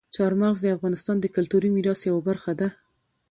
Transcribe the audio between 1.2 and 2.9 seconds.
کلتوري میراث یوه برخه ده.